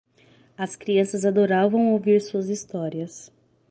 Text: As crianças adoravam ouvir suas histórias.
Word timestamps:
As 0.57 0.75
crianças 0.75 1.25
adoravam 1.25 1.91
ouvir 1.93 2.19
suas 2.21 2.49
histórias. 2.49 3.31